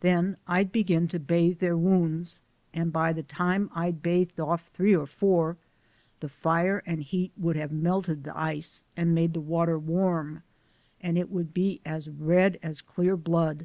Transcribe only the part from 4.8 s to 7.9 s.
or four, de fire and heat would have